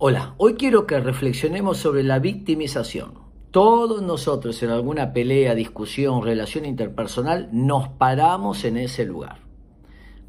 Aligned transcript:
Hola, 0.00 0.36
hoy 0.36 0.54
quiero 0.54 0.86
que 0.86 1.00
reflexionemos 1.00 1.78
sobre 1.78 2.04
la 2.04 2.20
victimización. 2.20 3.14
Todos 3.50 4.00
nosotros 4.00 4.62
en 4.62 4.70
alguna 4.70 5.12
pelea, 5.12 5.56
discusión, 5.56 6.22
relación 6.22 6.66
interpersonal 6.66 7.48
nos 7.50 7.88
paramos 7.88 8.62
en 8.64 8.76
ese 8.76 9.04
lugar. 9.04 9.40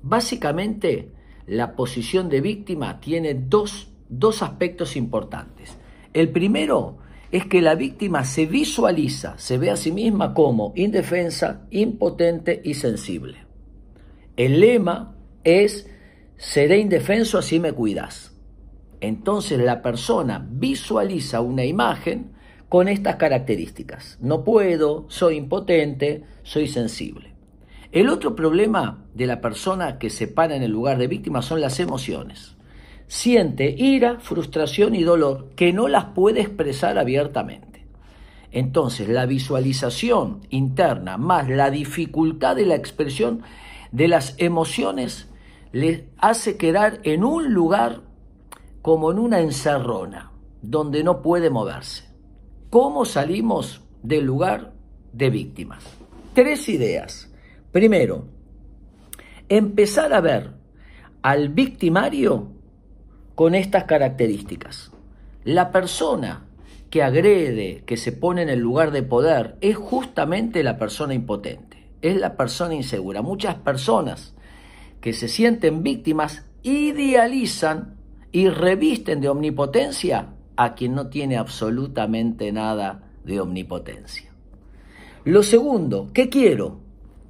Básicamente, 0.01 1.11
la 1.45 1.75
posición 1.75 2.29
de 2.29 2.41
víctima 2.41 2.99
tiene 2.99 3.35
dos, 3.35 3.93
dos 4.09 4.41
aspectos 4.41 4.95
importantes. 4.95 5.77
El 6.13 6.29
primero 6.29 6.97
es 7.29 7.45
que 7.45 7.61
la 7.61 7.75
víctima 7.75 8.23
se 8.23 8.47
visualiza, 8.47 9.38
se 9.38 9.59
ve 9.59 9.70
a 9.70 9.75
sí 9.75 9.91
misma 9.91 10.33
como 10.33 10.73
indefensa, 10.75 11.67
impotente 11.70 12.59
y 12.63 12.73
sensible. 12.73 13.45
El 14.36 14.61
lema 14.61 15.15
es, 15.43 15.88
seré 16.38 16.79
indefenso 16.79 17.38
así 17.38 17.59
me 17.59 17.71
cuidas. 17.71 18.38
Entonces 19.02 19.59
la 19.59 19.81
persona 19.81 20.45
visualiza 20.49 21.41
una 21.41 21.66
imagen 21.66 22.31
con 22.67 22.88
estas 22.88 23.16
características. 23.16 24.17
No 24.22 24.44
puedo, 24.44 25.05
soy 25.09 25.38
impotente, 25.38 26.23
soy 26.44 26.67
sensible. 26.67 27.34
El 27.91 28.09
otro 28.09 28.35
problema 28.35 29.05
de 29.16 29.25
la 29.25 29.41
persona 29.41 29.98
que 29.98 30.12
se 30.12 30.27
para 30.27 30.55
en 30.55 30.62
el 30.62 30.72
lugar 30.72 30.99
de 30.99 31.08
víctima 31.08 31.41
son 31.41 31.62
las 31.62 31.80
emociones. 31.80 32.55
Siente 33.08 33.73
ira, 33.75 34.20
frustración 34.20 34.94
y 34.94 35.03
dolor 35.03 35.50
que 35.55 35.73
no 35.73 35.88
las 35.88 36.05
puede 36.05 36.41
expresar 36.41 37.00
abiertamente. 37.00 37.88
Entonces 38.52 39.09
la 39.09 39.25
visualización 39.25 40.41
interna 40.52 41.17
más 41.17 41.50
la 41.50 41.72
dificultad 41.72 42.55
de 42.55 42.67
la 42.67 42.75
expresión 42.75 43.41
de 43.91 44.08
las 44.08 44.36
emociones 44.38 45.27
le 45.72 46.09
hace 46.17 46.58
quedar 46.58 47.00
en 47.03 47.23
un 47.23 47.53
lugar 47.53 48.02
como 48.89 49.11
en 49.11 49.20
una 49.20 49.39
encerrona, 49.39 50.31
donde 50.63 51.03
no 51.03 51.21
puede 51.21 51.52
moverse. 51.52 52.05
¿Cómo 52.72 53.05
salimos 53.05 53.83
del 54.02 54.25
lugar 54.25 54.73
de 55.14 55.30
víctimas? 55.30 55.83
Tres 56.33 56.67
ideas. 56.69 57.31
Primero, 57.72 58.25
empezar 59.47 60.11
a 60.11 60.22
ver 60.22 60.53
al 61.22 61.49
victimario 61.49 62.47
con 63.36 63.53
estas 63.53 63.83
características. 63.83 64.89
La 65.44 65.71
persona 65.71 66.47
que 66.89 67.03
agrede, 67.03 67.83
que 67.86 67.95
se 67.95 68.11
pone 68.11 68.42
en 68.42 68.49
el 68.49 68.58
lugar 68.58 68.89
de 68.89 69.03
poder, 69.03 69.55
es 69.61 69.75
justamente 69.75 70.64
la 70.64 70.80
persona 70.80 71.14
impotente, 71.14 71.92
es 72.02 72.16
la 72.17 72.36
persona 72.36 72.73
insegura. 72.73 73.21
Muchas 73.21 73.53
personas 73.53 74.33
que 74.99 75.14
se 75.14 75.27
sienten 75.27 75.83
víctimas 75.83 76.44
idealizan 76.64 77.98
y 78.31 78.49
revisten 78.49 79.22
de 79.22 79.30
omnipotencia 79.30 80.33
a 80.55 80.75
quien 80.75 80.94
no 80.94 81.08
tiene 81.08 81.38
absolutamente 81.38 82.52
nada 82.52 83.11
de 83.23 83.39
omnipotencia. 83.39 84.31
Lo 85.25 85.44
segundo, 85.44 86.09
¿qué 86.13 86.30
quiero? 86.30 86.80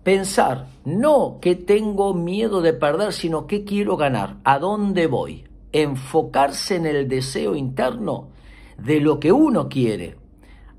Pensar, 0.04 0.68
no 0.86 1.40
que 1.42 1.56
tengo 1.56 2.14
miedo 2.14 2.62
de 2.62 2.74
perder, 2.74 3.14
sino 3.14 3.48
que 3.48 3.64
quiero 3.64 3.98
ganar, 3.98 4.38
a 4.44 4.60
dónde 4.60 5.08
voy. 5.08 5.46
Enfocarse 5.72 6.78
en 6.78 6.86
el 6.86 7.08
deseo 7.08 7.56
interno 7.56 8.30
de 8.78 9.00
lo 9.00 9.20
que 9.20 9.32
uno 9.32 9.70
quiere 9.70 10.18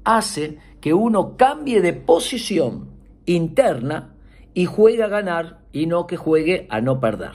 hace 0.05 0.59
que 0.81 0.95
uno 0.95 1.37
cambie 1.37 1.81
de 1.81 1.93
posición 1.93 2.91
interna 3.27 4.15
y 4.55 4.65
juegue 4.67 5.03
a 5.03 5.09
ganar 5.09 5.61
y 5.73 5.87
no 5.87 6.07
que 6.07 6.17
juegue 6.17 6.67
a 6.71 6.81
no 6.81 7.01
perder. 7.01 7.33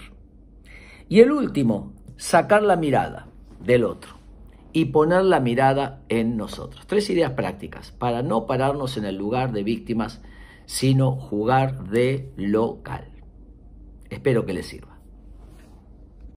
Y 1.08 1.20
el 1.20 1.32
último, 1.32 1.94
sacar 2.18 2.64
la 2.64 2.76
mirada 2.76 3.28
del 3.60 3.84
otro 3.84 4.16
y 4.74 4.86
poner 4.86 5.24
la 5.24 5.40
mirada 5.40 6.02
en 6.10 6.38
nosotros. 6.38 6.86
Tres 6.88 7.10
ideas 7.10 7.32
prácticas 7.32 7.92
para 7.92 8.22
no 8.24 8.46
pararnos 8.46 8.98
en 8.98 9.06
el 9.06 9.16
lugar 9.16 9.52
de 9.54 9.64
víctimas, 9.64 10.22
sino 10.66 11.12
jugar 11.16 11.90
de 11.90 12.34
local. 12.36 13.08
Espero 14.10 14.46
que 14.46 14.54
les 14.54 14.68
sirva. 14.68 14.95